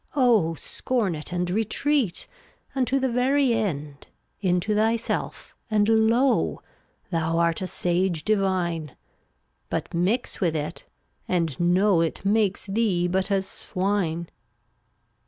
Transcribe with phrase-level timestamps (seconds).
[0.15, 2.25] Oh, scorn it, and retreat,
[2.73, 4.07] Unto the very end,
[4.39, 6.63] Into thyself; and lo!
[7.11, 8.95] Thou art a sage divine;
[9.69, 10.85] But mix with it—
[11.27, 14.27] and know It makes thee but as swine.